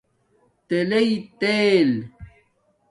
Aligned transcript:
تلئئ 0.67 1.11
تیل 1.39 1.89